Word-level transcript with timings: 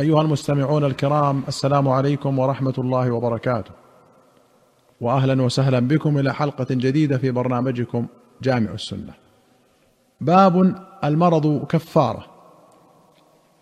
أيها 0.00 0.20
المستمعون 0.20 0.84
الكرام 0.84 1.42
السلام 1.48 1.88
عليكم 1.88 2.38
ورحمة 2.38 2.74
الله 2.78 3.10
وبركاته. 3.10 3.70
واهلا 5.00 5.42
وسهلا 5.42 5.78
بكم 5.80 6.18
إلى 6.18 6.34
حلقة 6.34 6.66
جديدة 6.70 7.18
في 7.18 7.30
برنامجكم 7.30 8.06
جامع 8.42 8.70
السنة. 8.70 9.12
باب 10.20 10.74
المرض 11.04 11.66
كفارة. 11.66 12.26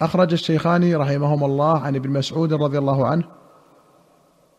أخرج 0.01 0.33
الشيخان 0.33 0.95
رحمهما 0.95 1.47
الله 1.47 1.79
عن 1.79 1.97
ابن 1.97 2.11
مسعود 2.11 2.53
رضي 2.53 2.79
الله 2.79 3.07
عنه 3.07 3.25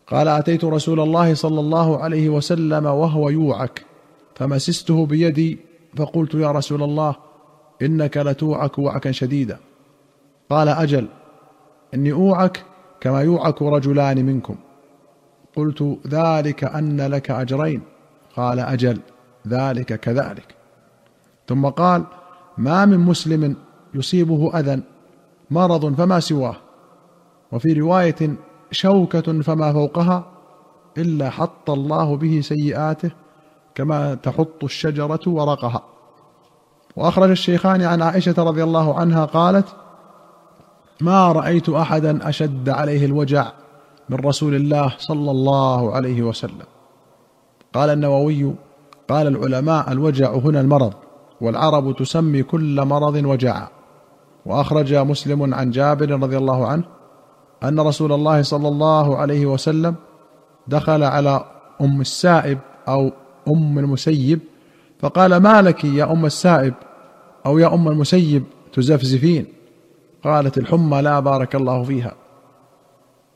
قال 0.07 0.27
أتيت 0.27 0.65
رسول 0.65 0.99
الله 0.99 1.33
صلى 1.33 1.59
الله 1.59 1.97
عليه 1.97 2.29
وسلم 2.29 2.85
وهو 2.85 3.29
يوعك 3.29 3.85
فمسسته 4.35 5.05
بيدي 5.05 5.59
فقلت 5.97 6.33
يا 6.33 6.51
رسول 6.51 6.83
الله 6.83 7.15
إنك 7.81 8.17
لتوعك 8.17 8.79
وعكا 8.79 9.11
شديدا. 9.11 9.57
قال 10.49 10.69
أجل. 10.69 11.07
إني 11.93 12.11
أوعك 12.11 12.63
كما 13.01 13.21
يوعك 13.21 13.61
رجلان 13.61 14.25
منكم. 14.25 14.55
قلت 15.55 15.99
ذلك 16.07 16.63
أن 16.63 17.01
لك 17.01 17.31
أجرين. 17.31 17.81
قال 18.35 18.59
أجل 18.59 18.99
ذلك 19.47 19.99
كذلك. 19.99 20.55
ثم 21.47 21.65
قال 21.65 22.03
ما 22.57 22.85
من 22.85 22.99
مسلم 22.99 23.55
يصيبه 23.93 24.59
أذى 24.59 24.81
مرض 25.51 25.95
فما 25.95 26.19
سواه. 26.19 26.55
وفي 27.51 27.73
رواية 27.73 28.35
شوكة 28.71 29.41
فما 29.41 29.73
فوقها 29.73 30.25
إلا 30.97 31.29
حط 31.29 31.69
الله 31.69 32.17
به 32.17 32.41
سيئاته 32.41 33.11
كما 33.75 34.15
تحط 34.15 34.63
الشجرة 34.63 35.21
ورقها. 35.27 35.83
وأخرج 36.95 37.29
الشيخان 37.29 37.81
عن 37.81 38.01
عائشة 38.01 38.35
رضي 38.37 38.63
الله 38.63 38.99
عنها 38.99 39.25
قالت 39.25 39.75
ما 41.03 41.31
رأيت 41.31 41.69
أحدا 41.69 42.29
أشد 42.29 42.69
عليه 42.69 43.05
الوجع 43.05 43.51
من 44.09 44.17
رسول 44.17 44.55
الله 44.55 44.93
صلى 44.97 45.31
الله 45.31 45.95
عليه 45.95 46.21
وسلم. 46.21 46.65
قال 47.73 47.89
النووي 47.89 48.53
قال 49.09 49.27
العلماء 49.27 49.91
الوجع 49.91 50.33
هنا 50.33 50.61
المرض 50.61 50.93
والعرب 51.41 51.95
تسمي 51.95 52.43
كل 52.43 52.85
مرض 52.85 53.15
وجعا 53.15 53.67
وأخرج 54.45 54.93
مسلم 54.93 55.53
عن 55.53 55.71
جابر 55.71 56.11
رضي 56.11 56.37
الله 56.37 56.67
عنه 56.67 56.83
أن 57.63 57.79
رسول 57.79 58.11
الله 58.11 58.41
صلى 58.41 58.67
الله 58.67 59.17
عليه 59.17 59.45
وسلم 59.45 59.95
دخل 60.67 61.03
على 61.03 61.45
أم 61.81 62.01
السائب 62.01 62.59
أو 62.87 63.11
أم 63.47 63.79
المسيب 63.79 64.39
فقال 64.99 65.37
ما 65.37 65.61
لك 65.61 65.83
يا 65.85 66.11
أم 66.11 66.25
السائب 66.25 66.73
أو 67.45 67.57
يا 67.57 67.73
أم 67.73 67.87
المسيب 67.87 68.43
تزفزفين؟ 68.73 69.45
قالت 70.23 70.57
الحمى 70.57 71.01
لا 71.01 71.19
بارك 71.19 71.55
الله 71.55 71.83
فيها. 71.83 72.15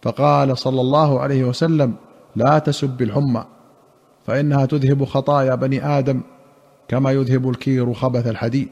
فقال 0.02 0.58
صلى 0.58 0.82
الله 0.82 1.20
عليه 1.20 1.44
وسلم 1.44 1.94
لا 2.36 2.60
تسب 2.60 3.02
الحمى 3.02 3.46
فإنها 4.26 4.66
تذهب 4.66 5.06
خطايا 5.06 5.56
بني 5.56 5.86
آدم 5.86 6.22
كما 6.88 7.12
يذهب 7.12 7.50
الكير 7.50 7.94
خبث 7.94 8.28
الحديد. 8.28 8.70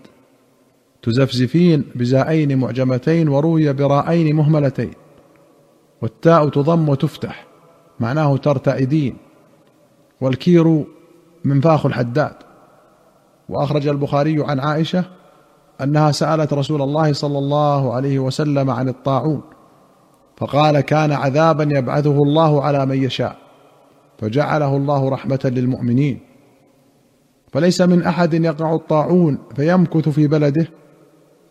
تزفزفين 1.01 1.85
بزائين 1.95 2.57
معجمتين 2.57 3.29
وروي 3.29 3.73
براءين 3.73 4.35
مهملتين 4.35 4.93
والتاء 6.01 6.49
تضم 6.49 6.89
وتفتح 6.89 7.45
معناه 7.99 8.37
ترتعدين 8.37 9.17
والكير 10.21 10.83
منفاخ 11.43 11.85
الحداد. 11.85 12.35
وأخرج 13.49 13.87
البخاري 13.87 14.43
عن 14.43 14.59
عائشة 14.59 15.05
أنها 15.81 16.11
سألت 16.11 16.53
رسول 16.53 16.81
الله 16.81 17.13
صلى 17.13 17.37
الله 17.37 17.93
عليه 17.93 18.19
وسلم 18.19 18.69
عن 18.69 18.89
الطاعون 18.89 19.41
فقال 20.37 20.79
كان 20.79 21.11
عذابا 21.11 21.77
يبعثه 21.77 22.23
الله 22.23 22.63
على 22.63 22.85
من 22.85 23.03
يشاء 23.03 23.37
فجعله 24.17 24.75
الله 24.77 25.09
رحمة 25.09 25.39
للمؤمنين. 25.55 26.19
فليس 27.55 27.81
من 27.81 28.03
أحد 28.03 28.33
يقع 28.33 28.75
الطاعون 28.75 29.37
فيمكث 29.55 30.09
في 30.09 30.27
بلده 30.27 30.67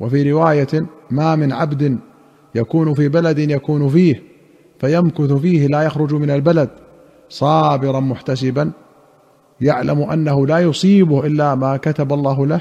وفي 0.00 0.32
رواية 0.32 0.86
ما 1.10 1.36
من 1.36 1.52
عبد 1.52 1.98
يكون 2.54 2.94
في 2.94 3.08
بلد 3.08 3.38
يكون 3.38 3.88
فيه 3.88 4.22
فيمكث 4.78 5.32
فيه 5.32 5.66
لا 5.66 5.82
يخرج 5.82 6.14
من 6.14 6.30
البلد 6.30 6.70
صابرا 7.28 8.00
محتسبا 8.00 8.72
يعلم 9.60 10.02
أنه 10.02 10.46
لا 10.46 10.58
يصيبه 10.58 11.26
إلا 11.26 11.54
ما 11.54 11.76
كتب 11.76 12.12
الله 12.12 12.46
له 12.46 12.60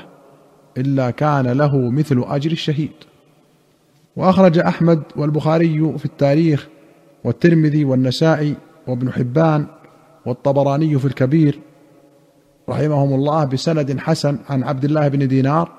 إلا 0.78 1.12
كان 1.12 1.48
له 1.48 1.90
مثل 1.90 2.24
أجر 2.28 2.52
الشهيد. 2.52 2.92
وأخرج 4.16 4.60
أحمد 4.60 5.04
والبخاري 5.16 5.98
في 5.98 6.06
التاريخ 6.06 6.68
والترمذي 7.24 7.86
والنسائي 7.86 8.56
وابن 8.88 9.12
حبان 9.12 9.66
والطبراني 10.26 11.00
في 11.00 11.06
الكبير 11.06 11.60
رحمهم 12.70 13.14
الله 13.14 13.46
بسند 13.46 14.00
حسن 14.00 14.38
عن 14.50 14.64
عبد 14.64 14.86
الله 14.86 15.08
بن 15.08 15.28
دينار. 15.28 15.72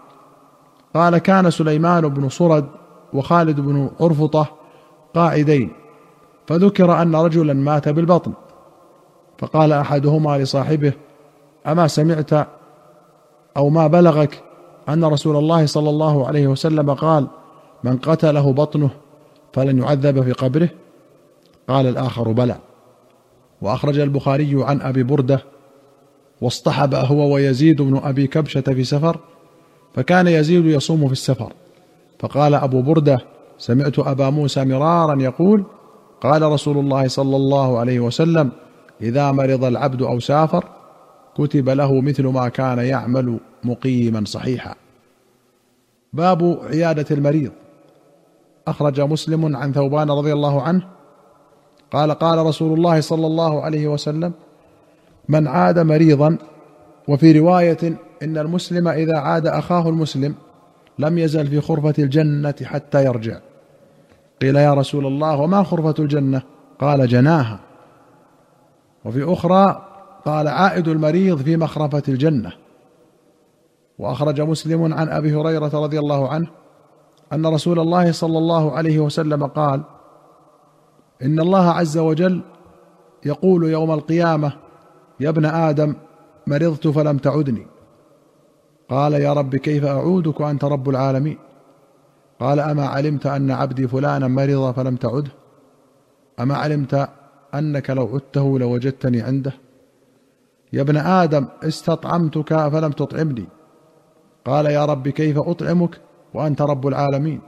قال 0.94 1.18
كان 1.18 1.50
سليمان 1.50 2.08
بن 2.08 2.28
صرد 2.28 2.66
وخالد 3.12 3.60
بن 3.60 3.90
عرفطه 4.00 4.46
قاعدين 5.14 5.70
فذكر 6.46 7.02
أن 7.02 7.16
رجلا 7.16 7.52
مات 7.52 7.88
بالبطن. 7.88 8.32
فقال 9.38 9.72
أحدهما 9.72 10.38
لصاحبه 10.38 10.92
أما 11.66 11.86
سمعت 11.86 12.48
أو 13.56 13.68
ما 13.70 13.86
بلغك؟ 13.86 14.42
أن 14.88 15.04
رسول 15.04 15.36
الله 15.36 15.66
صلى 15.66 15.90
الله 15.90 16.26
عليه 16.26 16.46
وسلم 16.46 16.94
قال 16.94 17.26
من 17.84 17.96
قتله 17.96 18.52
بطنه 18.52 18.90
فلن 19.52 19.78
يعذب 19.78 20.22
في 20.22 20.32
قبره؟ 20.32 20.68
قال 21.68 21.86
الآخر 21.86 22.32
بلى. 22.32 22.56
وأخرج 23.62 23.98
البخاري 23.98 24.64
عن 24.64 24.80
أبي 24.80 25.02
بردة 25.02 25.42
واصطحب 26.40 26.94
هو 26.94 27.34
ويزيد 27.34 27.82
بن 27.82 28.00
أبي 28.04 28.26
كبشة 28.26 28.60
في 28.60 28.84
سفر 28.84 29.18
فكان 29.94 30.26
يزيد 30.26 30.64
يصوم 30.64 31.06
في 31.06 31.12
السفر. 31.12 31.52
فقال 32.18 32.54
أبو 32.54 32.82
بردة 32.82 33.18
سمعت 33.58 33.98
أبا 33.98 34.30
موسى 34.30 34.64
مرارا 34.64 35.22
يقول 35.22 35.64
قال 36.20 36.42
رسول 36.42 36.78
الله 36.78 37.08
صلى 37.08 37.36
الله 37.36 37.78
عليه 37.78 38.00
وسلم 38.00 38.50
إذا 39.00 39.32
مرض 39.32 39.64
العبد 39.64 40.02
أو 40.02 40.20
سافر 40.20 40.64
كتب 41.36 41.68
له 41.68 42.00
مثل 42.00 42.26
ما 42.26 42.48
كان 42.48 42.78
يعمل 42.78 43.38
مقيما 43.64 44.24
صحيحا. 44.24 44.74
باب 46.12 46.60
عيادة 46.62 47.06
المريض. 47.10 47.52
أخرج 48.68 49.00
مسلم 49.00 49.56
عن 49.56 49.72
ثوبان 49.72 50.10
رضي 50.10 50.32
الله 50.32 50.62
عنه. 50.62 50.86
قال 51.90 52.10
قال 52.12 52.46
رسول 52.46 52.78
الله 52.78 53.00
صلى 53.00 53.26
الله 53.26 53.62
عليه 53.62 53.88
وسلم 53.88 54.32
من 55.28 55.48
عاد 55.48 55.78
مريضا 55.78 56.38
وفي 57.08 57.38
رواية 57.38 57.96
إن 58.22 58.38
المسلم 58.38 58.88
إذا 58.88 59.18
عاد 59.18 59.46
أخاه 59.46 59.88
المسلم 59.88 60.34
لم 60.98 61.18
يزل 61.18 61.46
في 61.46 61.60
خرفة 61.60 61.94
الجنة 61.98 62.54
حتى 62.64 63.04
يرجع. 63.04 63.38
قيل 64.42 64.56
يا 64.56 64.74
رسول 64.74 65.06
الله 65.06 65.40
وما 65.40 65.62
خرفة 65.62 65.94
الجنة؟ 65.98 66.42
قال 66.78 67.08
جناها. 67.08 67.60
وفي 69.04 69.32
أخرى 69.32 69.93
قال 70.24 70.48
عائد 70.48 70.88
المريض 70.88 71.42
في 71.42 71.56
مخرفة 71.56 72.02
الجنة. 72.08 72.52
وأخرج 73.98 74.40
مسلم 74.40 74.94
عن 74.94 75.08
أبي 75.08 75.34
هريرة 75.34 75.70
رضي 75.74 75.98
الله 75.98 76.28
عنه 76.28 76.46
أن 77.32 77.46
رسول 77.46 77.80
الله 77.80 78.12
صلى 78.12 78.38
الله 78.38 78.72
عليه 78.72 79.00
وسلم 79.00 79.46
قال 79.46 79.82
إن 81.22 81.40
الله 81.40 81.70
عز 81.70 81.98
وجل 81.98 82.42
يقول 83.26 83.64
يوم 83.64 83.92
القيامة 83.92 84.52
يا 85.20 85.28
ابن 85.28 85.44
آدم 85.44 85.94
مرضت 86.46 86.88
فلم 86.88 87.18
تعدني. 87.18 87.66
قال 88.88 89.12
يا 89.12 89.32
رب 89.32 89.56
كيف 89.56 89.84
أعودك 89.84 90.40
وأنت 90.40 90.64
رب 90.64 90.88
العالمين؟ 90.88 91.38
قال 92.40 92.60
أما 92.60 92.86
علمت 92.86 93.26
أن 93.26 93.50
عبدي 93.50 93.88
فلانا 93.88 94.28
مرض 94.28 94.74
فلم 94.74 94.96
تعده؟ 94.96 95.30
أما 96.40 96.56
علمت 96.56 97.08
أنك 97.54 97.90
لو 97.90 98.06
عدته 98.14 98.58
لوجدتني 98.58 99.20
عنده؟ 99.22 99.52
يا 100.74 100.82
ابن 100.82 100.96
آدم 100.96 101.44
استطعمتك 101.62 102.68
فلم 102.68 102.92
تطعمني؟ 102.92 103.46
قال 104.44 104.66
يا 104.66 104.84
رب 104.84 105.08
كيف 105.08 105.38
أطعمك؟ 105.38 106.00
وأنت 106.34 106.62
رب 106.62 106.86
العالمين. 106.86 107.40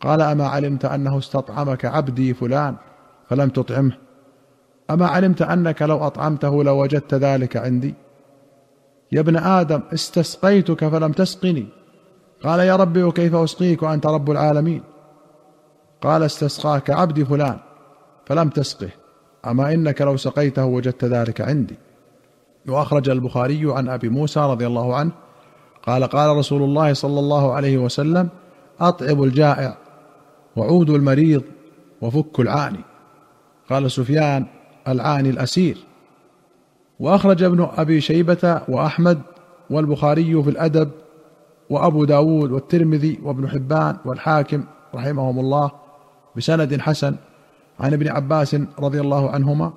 قال 0.00 0.20
أما 0.20 0.46
علمت 0.46 0.84
أنه 0.84 1.18
استطعمك 1.18 1.84
عبدي 1.84 2.34
فلان 2.34 2.76
فلم 3.28 3.48
تطعمه؟ 3.48 3.92
أما 4.90 5.06
علمت 5.06 5.42
أنك 5.42 5.82
لو 5.82 6.06
أطعمته 6.06 6.64
لوجدت 6.64 7.14
ذلك 7.14 7.56
عندي؟ 7.56 7.94
يا 9.12 9.20
ابن 9.20 9.36
آدم 9.36 9.80
استسقيتك 9.94 10.88
فلم 10.88 11.12
تسقني؟ 11.12 11.66
قال 12.42 12.60
يا 12.60 12.76
ربي 12.76 13.02
وكيف 13.02 13.34
أسقيك 13.34 13.82
وأنت 13.82 14.06
رب 14.06 14.30
العالمين؟ 14.30 14.82
قال 16.02 16.22
استسقاك 16.22 16.90
عبدي 16.90 17.24
فلان 17.24 17.58
فلم 18.26 18.48
تسقه 18.48 18.90
أما 19.46 19.74
إنك 19.74 20.02
لو 20.02 20.16
سقيته 20.16 20.64
وجدت 20.64 21.04
ذلك 21.04 21.40
عندي. 21.40 21.76
وأخرج 22.68 23.08
البخاري 23.08 23.72
عن 23.72 23.88
أبي 23.88 24.08
موسى 24.08 24.40
رضي 24.40 24.66
الله 24.66 24.96
عنه 24.96 25.10
قال 25.86 26.04
قال 26.04 26.36
رسول 26.36 26.62
الله 26.62 26.92
صلى 26.92 27.20
الله 27.20 27.52
عليه 27.52 27.78
وسلم 27.78 28.28
اطعب 28.80 29.22
الجائع 29.22 29.76
وعود 30.56 30.90
المريض 30.90 31.42
وفك 32.00 32.40
العاني. 32.40 32.80
قال 33.70 33.90
سفيان 33.90 34.46
العاني 34.88 35.30
الأسير. 35.30 35.78
وأخرج 37.00 37.42
ابن 37.42 37.68
أبي 37.76 38.00
شيبة 38.00 38.62
وأحمد 38.68 39.20
والبخاري 39.70 40.42
في 40.42 40.50
الأدب 40.50 40.90
وأبو 41.70 42.04
داود 42.04 42.52
والترمذي 42.52 43.18
وابن 43.22 43.48
حبان 43.48 43.96
والحاكم 44.04 44.64
رحمهم 44.94 45.38
الله 45.38 45.70
بسند 46.36 46.80
حسن 46.80 47.16
عن 47.80 47.92
ابن 47.92 48.08
عباس 48.08 48.56
رضي 48.78 49.00
الله 49.00 49.30
عنهما. 49.30 49.72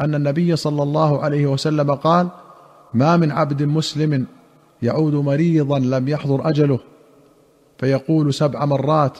أن 0.00 0.14
النبي 0.14 0.56
صلى 0.56 0.82
الله 0.82 1.22
عليه 1.22 1.46
وسلم 1.46 1.94
قال 1.94 2.28
ما 2.94 3.16
من 3.16 3.32
عبد 3.32 3.62
مسلم 3.62 4.26
يعود 4.82 5.14
مريضا 5.14 5.78
لم 5.78 6.08
يحضر 6.08 6.48
أجله. 6.48 6.78
فيقول 7.78 8.34
سبع 8.34 8.64
مرات 8.64 9.18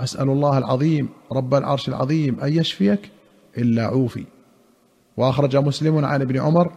أسأل 0.00 0.30
الله 0.30 0.58
العظيم 0.58 1.08
رب 1.32 1.54
العرش 1.54 1.88
العظيم 1.88 2.40
أن 2.40 2.52
يشفيك 2.52 3.10
إلا 3.58 3.86
عوفي 3.86 4.24
وأخرج 5.16 5.56
مسلم 5.56 6.04
عن 6.04 6.22
ابن 6.22 6.40
عمر 6.40 6.72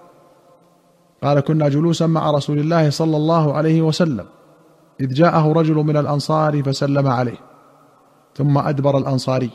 قال 1.23 1.39
كنا 1.39 1.69
جلوسا 1.69 2.07
مع 2.07 2.31
رسول 2.31 2.59
الله 2.59 2.89
صلى 2.89 3.17
الله 3.17 3.53
عليه 3.53 3.81
وسلم 3.81 4.25
إذ 4.99 5.13
جاءه 5.13 5.51
رجل 5.51 5.75
من 5.75 5.97
الأنصار 5.97 6.63
فسلم 6.63 7.07
عليه 7.07 7.37
ثم 8.35 8.57
أدبر 8.57 8.97
الأنصاري. 8.97 9.49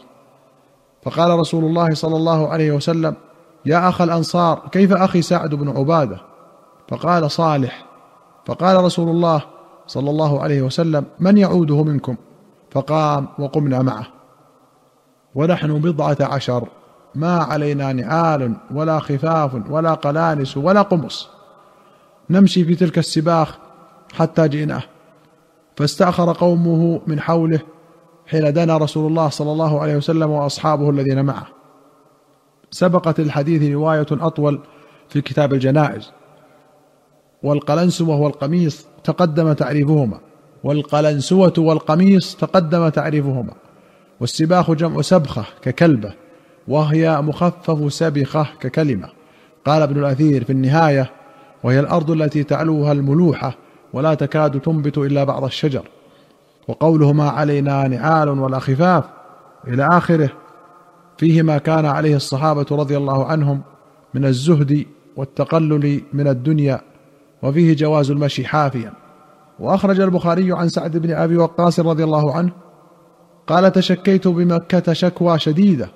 فقال 1.02 1.30
رسول 1.30 1.64
الله 1.64 1.94
صلى 1.94 2.16
الله 2.16 2.48
عليه 2.48 2.72
وسلم 2.72 3.14
يا 3.64 3.88
أخ 3.88 4.00
الأنصار 4.00 4.68
كيف 4.72 4.92
أخي 4.92 5.22
سعد 5.22 5.54
بن 5.54 5.68
عبادة؟ 5.68 6.20
فقال 6.88 7.30
صالح 7.30 7.86
فقال 8.46 8.84
رسول 8.84 9.08
الله 9.08 9.42
صلى 9.86 10.10
الله 10.10 10.42
عليه 10.42 10.62
وسلم 10.62 11.04
من 11.20 11.38
يعوده 11.38 11.82
منكم؟ 11.82 12.16
فقام 12.70 13.28
وقمنا 13.38 13.82
معه. 13.82 14.06
ونحن 15.34 15.78
بضعة 15.78 16.16
عشر 16.20 16.68
ما 17.14 17.36
علينا 17.38 17.92
نعال 17.92 18.54
ولا 18.74 18.98
خفاف 18.98 19.70
ولا 19.70 19.94
قلانس 19.94 20.56
ولا 20.56 20.82
قمص. 20.82 21.28
نمشي 22.30 22.64
في 22.64 22.74
تلك 22.74 22.98
السباخ 22.98 23.58
حتى 24.14 24.48
جئناه. 24.48 24.82
فاستأخر 25.76 26.32
قومه 26.32 27.00
من 27.06 27.20
حوله 27.20 27.60
حين 28.26 28.52
دنا 28.52 28.76
رسول 28.76 29.10
الله 29.10 29.28
صلى 29.28 29.52
الله 29.52 29.80
عليه 29.80 29.96
وسلم 29.96 30.30
وأصحابه 30.30 30.90
الذين 30.90 31.24
معه. 31.24 31.61
سبقت 32.72 33.20
الحديث 33.20 33.72
رواية 33.72 34.06
أطول 34.10 34.60
في 35.08 35.20
كتاب 35.20 35.52
الجنائز. 35.52 36.12
والقلنسوه 37.42 38.16
والقميص 38.16 38.86
تقدم 39.04 39.52
تعريفهما. 39.52 40.18
والقلنسوة 40.64 41.52
والقميص 41.58 42.36
تقدم 42.36 42.88
تعريفهما. 42.88 43.54
والسباخ 44.20 44.70
جمع 44.70 45.02
سبخة 45.02 45.44
ككلبة 45.62 46.14
وهي 46.68 47.20
مخفف 47.20 47.92
سبخة 47.92 48.46
ككلمة. 48.60 49.08
قال 49.64 49.82
ابن 49.82 49.98
الأثير 49.98 50.44
في 50.44 50.50
النهاية 50.50 51.10
وهي 51.64 51.80
الأرض 51.80 52.10
التي 52.10 52.44
تعلوها 52.44 52.92
الملوحة 52.92 53.54
ولا 53.92 54.14
تكاد 54.14 54.60
تنبت 54.60 54.98
إلا 54.98 55.24
بعض 55.24 55.44
الشجر. 55.44 55.88
وقوله 56.68 57.12
ما 57.12 57.28
علينا 57.28 57.88
نعال 57.88 58.28
ولا 58.28 58.58
خفاف 58.58 59.04
إلى 59.68 59.88
آخره. 59.88 60.41
فيه 61.22 61.42
ما 61.42 61.58
كان 61.58 61.86
عليه 61.86 62.16
الصحابة 62.16 62.66
رضي 62.70 62.96
الله 62.96 63.24
عنهم 63.24 63.60
من 64.14 64.24
الزهد 64.24 64.86
والتقلل 65.16 66.00
من 66.12 66.28
الدنيا 66.28 66.80
وفيه 67.42 67.76
جواز 67.76 68.10
المشي 68.10 68.44
حافيا. 68.44 68.92
وأخرج 69.60 70.00
البخاري 70.00 70.52
عن 70.52 70.68
سعد 70.68 70.96
بن 70.96 71.10
أبي 71.14 71.36
وقاص 71.36 71.80
رضي 71.80 72.04
الله 72.04 72.34
عنه 72.34 72.50
قال 73.46 73.72
تشكيت 73.72 74.28
بمكة 74.28 74.92
شكوى 74.92 75.38
شديدة 75.38 75.88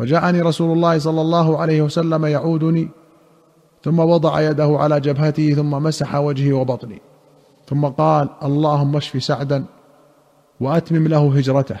وجاءني 0.00 0.42
رسول 0.42 0.72
الله 0.72 0.98
صلى 0.98 1.20
الله 1.20 1.58
عليه 1.58 1.82
وسلم 1.82 2.26
يعودني 2.26 2.88
ثم 3.84 3.98
وضع 3.98 4.40
يده 4.40 4.76
على 4.80 5.00
جبهتي 5.00 5.54
ثم 5.54 5.70
مسح 5.70 6.14
وجهي 6.14 6.52
وبطني 6.52 7.02
ثم 7.66 7.86
قال 7.86 8.28
اللهم 8.42 8.96
اشف 8.96 9.24
سعدا 9.24 9.64
وأتمم 10.60 11.08
له 11.08 11.36
هجرته. 11.36 11.76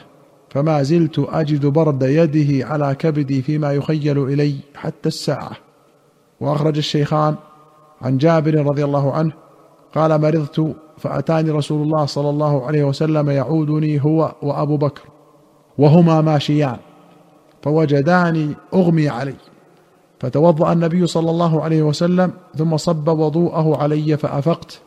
فما 0.50 0.82
زلت 0.82 1.18
أجد 1.18 1.66
برد 1.66 2.02
يده 2.02 2.66
على 2.66 2.94
كبدي 2.94 3.42
فيما 3.42 3.72
يخيل 3.72 4.24
إلي 4.24 4.54
حتى 4.74 5.08
الساعة. 5.08 5.68
وأخرج 6.40 6.76
الشيخان 6.76 7.34
عن 8.02 8.18
جابر 8.18 8.66
رضي 8.66 8.84
الله 8.84 9.12
عنه 9.12 9.32
قال 9.94 10.20
مرضت 10.20 10.74
فأتاني 10.98 11.50
رسول 11.50 11.82
الله 11.82 12.06
صلى 12.06 12.30
الله 12.30 12.66
عليه 12.66 12.84
وسلم 12.84 13.30
يعودني 13.30 14.04
هو 14.04 14.34
وأبو 14.42 14.76
بكر 14.76 15.02
وهما 15.78 16.20
ماشيان 16.20 16.76
فوجداني 17.62 18.54
أغمي 18.74 19.08
علي 19.08 19.34
فتوضأ 20.20 20.72
النبي 20.72 21.06
صلى 21.06 21.30
الله 21.30 21.62
عليه 21.62 21.82
وسلم 21.82 22.32
ثم 22.56 22.76
صب 22.76 23.08
وضوءه 23.08 23.82
علي 23.82 24.16
فأفقت 24.16 24.80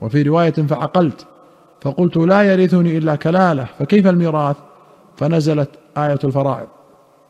وفي 0.00 0.22
رواية 0.22 0.52
فعقلت 0.52 1.26
فقلت 1.80 2.16
لا 2.16 2.42
يرثني 2.42 2.98
إلا 2.98 3.16
كلالة 3.16 3.68
فكيف 3.78 4.06
الميراث؟ 4.06 4.56
فنزلت 5.18 5.70
آية 5.96 6.18
الفرائض. 6.24 6.68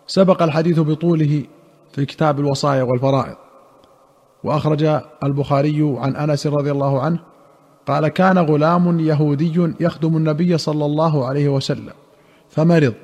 سبق 0.06 0.42
الحديث 0.42 0.80
بطوله 0.80 1.42
في 1.92 2.04
كتاب 2.04 2.40
الوصايا 2.40 2.82
والفرائض. 2.82 3.36
وأخرج 4.44 5.00
البخاري 5.24 5.96
عن 5.98 6.16
أنس 6.16 6.46
رضي 6.46 6.70
الله 6.70 7.02
عنه 7.02 7.18
قال 7.86 8.08
كان 8.08 8.38
غلام 8.38 9.00
يهودي 9.00 9.70
يخدم 9.80 10.16
النبي 10.16 10.58
صلى 10.58 10.84
الله 10.84 11.26
عليه 11.26 11.48
وسلم 11.48 11.92
فمرض 12.48 12.94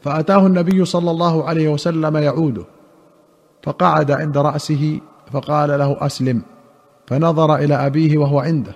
فأتاه 0.00 0.46
النبي 0.46 0.84
صلى 0.84 1.10
الله 1.10 1.44
عليه 1.44 1.68
وسلم 1.68 2.16
يعوده 2.16 2.64
فقعد 3.62 4.10
عند 4.10 4.38
رأسه 4.38 5.00
فقال 5.32 5.78
له 5.78 5.96
أسلم. 6.00 6.42
فنظر 7.06 7.56
إلى 7.56 7.74
أبيه 7.74 8.18
وهو 8.18 8.40
عنده 8.40 8.72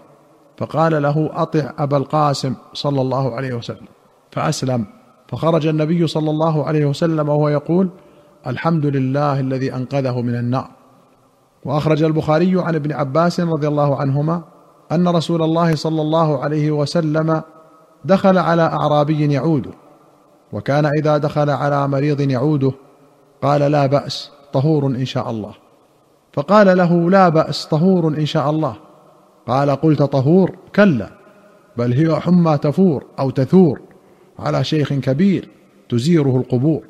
فقال 0.58 1.02
له 1.02 1.31
أطع 1.32 1.73
أبا 1.79 1.97
القاسم 1.97 2.55
صلى 2.73 3.00
الله 3.00 3.35
عليه 3.35 3.55
وسلم. 3.55 3.87
فأسلم. 4.31 5.00
فخرج 5.30 5.66
النبي 5.66 6.06
صلى 6.06 6.30
الله 6.30 6.64
عليه 6.64 6.86
وسلم 6.86 7.28
وهو 7.28 7.48
يقول 7.48 7.88
الحمد 8.46 8.86
لله 8.86 9.40
الذي 9.40 9.74
أنقذه 9.74 10.20
من 10.20 10.34
النار. 10.34 10.68
وأخرج 11.64 12.02
البخاري 12.02 12.62
عن 12.62 12.74
ابن 12.74 12.92
عباس 12.92 13.40
رضي 13.40 13.68
الله 13.68 13.96
عنهما 13.96 14.42
أن 14.92 15.08
رسول 15.08 15.42
الله 15.42 15.74
صلى 15.74 16.02
الله 16.02 16.44
عليه 16.44 16.70
وسلم 16.70 17.42
دخل 18.04 18.38
على 18.38 18.62
أعرابي 18.62 19.32
يعوده 19.32 19.70
وكان 20.52 20.86
إذا 20.86 21.18
دخل 21.18 21.50
على 21.50 21.88
مريض 21.88 22.20
يعوده 22.20 22.72
قال 23.42 23.60
لا 23.60 23.87
بأس 23.87 24.30
طهور 24.52 24.87
إن 24.87 25.04
شاء 25.04 25.30
الله. 25.30 25.52
فقال 26.32 26.76
له 26.78 27.10
لا 27.10 27.28
بأس 27.28 27.66
طهور 27.66 28.08
إن 28.08 28.26
شاء 28.26 28.50
الله. 28.50 28.75
قال 29.46 29.70
قلت 29.70 30.02
طهور 30.02 30.56
كلا 30.75 31.10
بل 31.76 31.92
هي 31.92 32.20
حمى 32.20 32.58
تفور 32.58 33.04
أو 33.18 33.30
تثور. 33.30 33.89
على 34.40 34.64
شيخ 34.64 34.92
كبير 34.92 35.49
تزيره 35.88 36.37
القبور. 36.37 36.82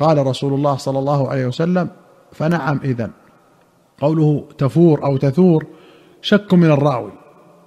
قال 0.00 0.26
رسول 0.26 0.54
الله 0.54 0.76
صلى 0.76 0.98
الله 0.98 1.28
عليه 1.28 1.46
وسلم 1.46 1.88
فنعم 2.32 2.80
إذن. 2.84 3.10
قوله 4.00 4.44
تفور 4.58 5.04
أو 5.04 5.16
تثور 5.16 5.66
شك 6.22 6.54
من 6.54 6.70
الراوي. 6.70 7.12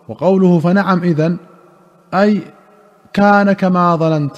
وقوله 0.10 0.60
فنعم 0.60 1.00
إذن 1.04 1.38
أي 2.14 2.42
كان 3.14 3.52
كما 3.52 3.96
ظننت 3.96 4.38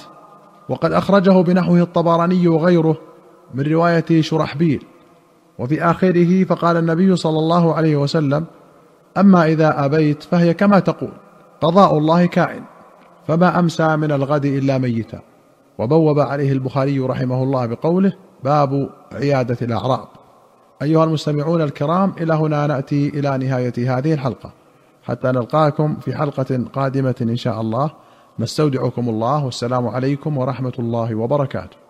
وقد 0.68 0.92
أخرجه 0.92 1.42
بنحوه 1.42 1.80
الطبراني 1.80 2.48
وغيره 2.48 2.96
من 3.54 3.64
رواية 3.64 4.20
شرحبيل. 4.20 4.84
وفي 5.58 5.82
آخره 5.82 6.44
فقال 6.44 6.76
النبي 6.76 7.16
صلى 7.16 7.38
الله 7.38 7.74
عليه 7.74 7.96
وسلم 7.96 8.44
أما 9.16 9.46
إذا 9.46 9.84
أبيت 9.84 10.22
فهي 10.22 10.54
كما 10.54 10.78
تقول 10.78 11.12
قضاء 11.60 11.98
الله 11.98 12.26
كائن. 12.26 12.62
فما 13.26 13.58
أمسى 13.58 13.96
من 13.96 14.12
الغد 14.12 14.44
إلا 14.44 14.78
ميتا. 14.78 15.20
وبوب 15.78 16.18
عليه 16.18 16.52
البخاري 16.52 16.98
رحمه 16.98 17.42
الله 17.42 17.66
بقوله 17.66 18.12
باب 18.44 18.90
عيادة 19.12 19.56
الأعراب. 19.62 20.08
أيها 20.82 21.04
المستمعون 21.04 21.62
الكرام 21.62 22.12
إلى 22.20 22.34
هنا 22.34 22.66
نأتي 22.66 23.08
إلى 23.08 23.38
نهاية 23.38 23.98
هذه 23.98 24.14
الحلقة. 24.14 24.52
حتى 25.02 25.28
نلقاكم 25.28 25.96
في 25.96 26.14
حلقة 26.14 26.64
قادمة 26.72 27.14
إن 27.22 27.36
شاء 27.36 27.60
الله. 27.60 27.90
نستودعكم 28.38 29.08
الله 29.08 29.44
والسلام 29.44 29.88
عليكم 29.88 30.38
ورحمة 30.38 30.72
الله 30.78 31.14
وبركاته. 31.14 31.83